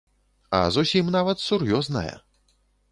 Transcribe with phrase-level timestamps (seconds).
[0.59, 2.15] А зусім нават сур'ёзная.